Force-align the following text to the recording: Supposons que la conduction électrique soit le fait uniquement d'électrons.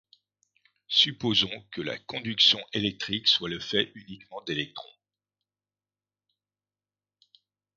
Supposons 0.87 1.63
que 1.69 1.79
la 1.81 1.95
conduction 1.99 2.57
électrique 2.73 3.27
soit 3.27 3.49
le 3.49 3.59
fait 3.59 3.91
uniquement 3.93 4.41
d'électrons. 4.41 4.97